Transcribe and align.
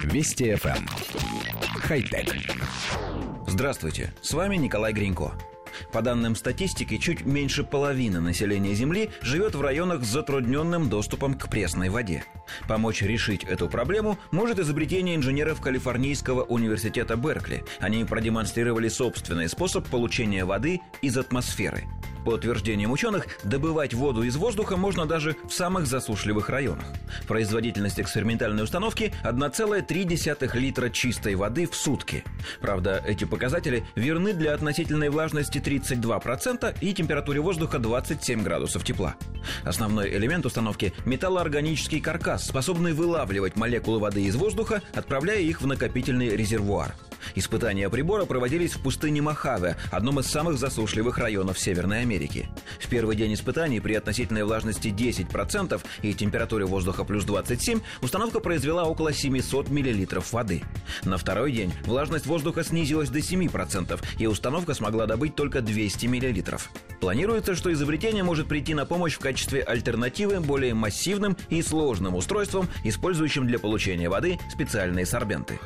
Вести 0.00 0.50
FM. 0.52 0.76
Эм. 0.76 0.86
Хай-тек. 1.80 2.34
Здравствуйте, 3.46 4.12
с 4.22 4.32
вами 4.32 4.56
Николай 4.56 4.92
Гринько. 4.92 5.32
По 5.92 6.02
данным 6.02 6.36
статистики, 6.36 6.98
чуть 6.98 7.24
меньше 7.24 7.64
половины 7.64 8.20
населения 8.20 8.74
Земли 8.74 9.10
живет 9.22 9.54
в 9.54 9.60
районах 9.60 10.04
с 10.04 10.08
затрудненным 10.08 10.88
доступом 10.88 11.34
к 11.34 11.48
пресной 11.48 11.88
воде. 11.88 12.24
Помочь 12.68 13.02
решить 13.02 13.44
эту 13.44 13.68
проблему 13.68 14.18
может 14.30 14.58
изобретение 14.58 15.16
инженеров 15.16 15.60
Калифорнийского 15.60 16.42
университета 16.42 17.16
Беркли. 17.16 17.64
Они 17.80 18.04
продемонстрировали 18.04 18.88
собственный 18.88 19.48
способ 19.48 19.88
получения 19.88 20.44
воды 20.44 20.80
из 21.00 21.16
атмосферы– 21.16 21.84
по 22.24 22.30
утверждениям 22.30 22.90
ученых, 22.92 23.26
добывать 23.44 23.94
воду 23.94 24.22
из 24.22 24.36
воздуха 24.36 24.76
можно 24.76 25.06
даже 25.06 25.36
в 25.48 25.52
самых 25.52 25.86
засушливых 25.86 26.48
районах. 26.48 26.84
Производительность 27.26 28.00
экспериментальной 28.00 28.64
установки 28.64 29.12
1,3 29.24 30.58
литра 30.58 30.90
чистой 30.90 31.34
воды 31.34 31.66
в 31.66 31.74
сутки. 31.74 32.24
Правда, 32.60 33.02
эти 33.06 33.24
показатели 33.24 33.84
верны 33.94 34.32
для 34.32 34.54
относительной 34.54 35.10
влажности 35.10 35.58
32% 35.58 36.76
и 36.80 36.94
температуре 36.94 37.40
воздуха 37.40 37.78
27 37.78 38.42
градусов 38.42 38.84
тепла. 38.84 39.16
Основной 39.64 40.16
элемент 40.16 40.46
установки– 40.46 40.92
металлоорганический 41.04 42.00
каркас, 42.00 42.46
способный 42.46 42.92
вылавливать 42.92 43.56
молекулы 43.56 43.98
воды 43.98 44.22
из 44.22 44.36
воздуха, 44.36 44.82
отправляя 44.94 45.40
их 45.40 45.60
в 45.60 45.66
накопительный 45.66 46.36
резервуар. 46.36 46.94
Испытания 47.34 47.88
прибора 47.88 48.24
проводились 48.24 48.74
в 48.74 48.82
пустыне 48.82 49.22
Мохаве, 49.22 49.76
одном 49.90 50.20
из 50.20 50.26
самых 50.26 50.58
засушливых 50.58 51.18
районов 51.18 51.58
Северной 51.58 52.00
Америки. 52.00 52.48
В 52.80 52.88
первый 52.88 53.16
день 53.16 53.34
испытаний 53.34 53.80
при 53.80 53.94
относительной 53.94 54.44
влажности 54.44 54.88
10% 54.88 55.80
и 56.02 56.14
температуре 56.14 56.64
воздуха 56.64 57.04
плюс 57.04 57.24
27 57.24 57.80
установка 58.00 58.40
произвела 58.40 58.84
около 58.84 59.12
700 59.12 59.70
мл 59.70 60.22
воды. 60.30 60.62
На 61.04 61.18
второй 61.18 61.52
день 61.52 61.72
влажность 61.84 62.26
воздуха 62.26 62.64
снизилась 62.64 63.10
до 63.10 63.18
7%, 63.18 64.00
и 64.18 64.26
установка 64.26 64.74
смогла 64.74 65.06
добыть 65.06 65.34
только 65.34 65.60
200 65.60 66.06
мл. 66.06 66.58
Планируется, 67.00 67.56
что 67.56 67.72
изобретение 67.72 68.22
может 68.22 68.48
прийти 68.48 68.74
на 68.74 68.86
помощь 68.86 69.14
в 69.14 69.18
качестве 69.18 69.62
альтернативы 69.62 70.40
более 70.40 70.74
массивным 70.74 71.36
и 71.48 71.62
сложным 71.62 72.14
устройствам, 72.14 72.68
использующим 72.84 73.46
для 73.46 73.58
получения 73.58 74.08
воды 74.08 74.38
специальные 74.52 75.06
сорбенты. 75.06 75.58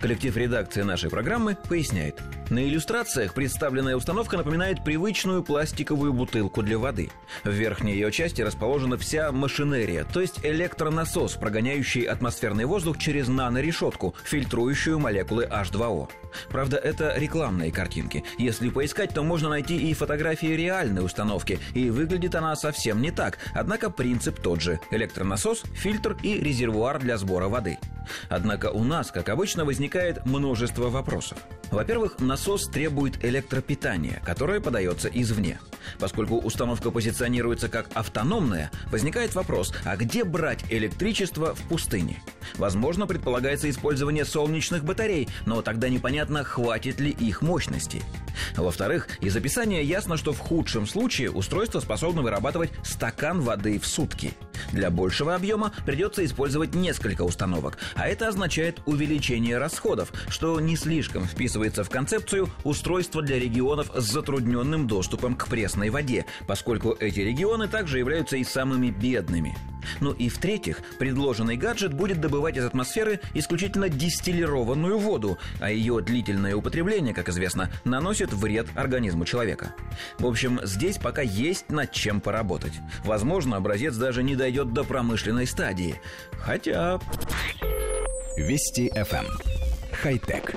Коллектив 0.00 0.36
редакции 0.36 0.82
нашей 0.82 1.10
программы 1.10 1.56
поясняет. 1.68 2.20
На 2.50 2.66
иллюстрациях 2.66 3.34
представленная 3.34 3.94
установка 3.94 4.38
напоминает 4.38 4.82
привычную 4.82 5.42
пластиковую 5.42 6.14
бутылку 6.14 6.62
для 6.62 6.78
воды. 6.78 7.10
В 7.44 7.50
верхней 7.50 7.92
ее 7.92 8.10
части 8.10 8.40
расположена 8.40 8.96
вся 8.96 9.32
машинерия, 9.32 10.04
то 10.04 10.22
есть 10.22 10.40
электронасос, 10.42 11.34
прогоняющий 11.34 12.04
атмосферный 12.04 12.64
воздух 12.64 12.96
через 12.96 13.28
нанорешетку, 13.28 14.14
фильтрующую 14.24 14.98
молекулы 14.98 15.44
H2O. 15.44 16.08
Правда, 16.48 16.78
это 16.78 17.14
рекламные 17.18 17.70
картинки. 17.70 18.24
Если 18.38 18.70
поискать, 18.70 19.12
то 19.12 19.22
можно 19.22 19.50
найти 19.50 19.76
и 19.76 19.92
фотографии 19.92 20.46
реальной 20.46 21.04
установки, 21.04 21.58
и 21.74 21.90
выглядит 21.90 22.34
она 22.34 22.56
совсем 22.56 23.02
не 23.02 23.10
так. 23.10 23.38
Однако 23.52 23.90
принцип 23.90 24.40
тот 24.40 24.62
же– 24.62 24.80
электронасос, 24.90 25.64
фильтр 25.74 26.16
и 26.22 26.38
резервуар 26.40 26.98
для 26.98 27.18
сбора 27.18 27.48
воды. 27.48 27.78
Однако 28.30 28.70
у 28.70 28.84
нас, 28.84 29.10
как 29.10 29.28
обычно, 29.28 29.66
возникает 29.66 30.24
множество 30.24 30.88
вопросов. 30.88 31.36
Во-первых, 31.70 32.18
насос 32.20 32.68
требует 32.68 33.24
электропитания, 33.24 34.22
которое 34.24 34.60
подается 34.60 35.08
извне. 35.08 35.58
Поскольку 35.98 36.38
установка 36.38 36.90
позиционируется 36.90 37.68
как 37.68 37.88
автономная, 37.94 38.70
возникает 38.90 39.34
вопрос, 39.34 39.74
а 39.84 39.96
где 39.96 40.24
брать 40.24 40.64
электричество 40.70 41.54
в 41.54 41.62
пустыне? 41.68 42.22
Возможно, 42.56 43.06
предполагается 43.06 43.68
использование 43.68 44.24
солнечных 44.24 44.84
батарей, 44.84 45.28
но 45.46 45.62
тогда 45.62 45.88
непонятно, 45.88 46.44
хватит 46.44 47.00
ли 47.00 47.10
их 47.10 47.42
мощности. 47.42 48.02
Во-вторых, 48.56 49.08
из 49.20 49.36
описания 49.36 49.82
ясно, 49.82 50.16
что 50.16 50.32
в 50.32 50.38
худшем 50.38 50.86
случае 50.86 51.30
устройство 51.30 51.80
способно 51.80 52.22
вырабатывать 52.22 52.70
стакан 52.84 53.40
воды 53.40 53.78
в 53.78 53.86
сутки– 53.86 54.32
для 54.72 54.90
большего 54.90 55.34
объема 55.34 55.72
придется 55.86 56.24
использовать 56.24 56.74
несколько 56.74 57.22
установок, 57.22 57.78
а 57.94 58.08
это 58.08 58.28
означает 58.28 58.80
увеличение 58.86 59.58
расходов, 59.58 60.12
что 60.28 60.60
не 60.60 60.76
слишком 60.76 61.24
вписывается 61.24 61.84
в 61.84 61.90
концепцию 61.90 62.48
устройства 62.64 63.22
для 63.22 63.38
регионов 63.38 63.90
с 63.94 64.04
затрудненным 64.04 64.86
доступом 64.86 65.34
к 65.36 65.48
пресной 65.48 65.90
воде, 65.90 66.26
поскольку 66.46 66.96
эти 66.98 67.20
регионы 67.20 67.68
также 67.68 67.98
являются 67.98 68.36
и 68.36 68.44
самыми 68.44 68.90
бедными. 68.90 69.56
Ну 70.00 70.12
и 70.12 70.28
в-третьих, 70.28 70.82
предложенный 70.98 71.56
гаджет 71.56 71.94
будет 71.94 72.20
добывать 72.20 72.56
из 72.56 72.64
атмосферы 72.64 73.20
исключительно 73.34 73.88
дистиллированную 73.88 74.98
воду, 74.98 75.38
а 75.60 75.70
ее 75.70 76.00
длительное 76.00 76.56
употребление, 76.56 77.14
как 77.14 77.28
известно, 77.28 77.70
наносит 77.84 78.32
вред 78.32 78.66
организму 78.74 79.24
человека. 79.24 79.74
В 80.18 80.26
общем, 80.26 80.60
здесь 80.64 80.98
пока 80.98 81.22
есть 81.22 81.70
над 81.70 81.92
чем 81.92 82.20
поработать. 82.20 82.74
Возможно, 83.04 83.56
образец 83.56 83.94
даже 83.96 84.22
не 84.22 84.36
дойдет 84.48 84.72
до 84.72 84.82
промышленной 84.82 85.46
стадии. 85.46 86.00
Хотя... 86.32 86.98
Вести 88.38 88.88
FM. 88.94 89.26
Эм. 89.26 89.38
Хай-тек. 89.92 90.54